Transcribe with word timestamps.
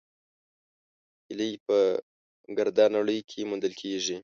هیلۍ 1.27 1.51
په 1.67 1.77
ګرده 2.57 2.85
نړۍ 2.95 3.19
کې 3.29 3.47
موندل 3.49 3.73
کېږي 3.81 4.17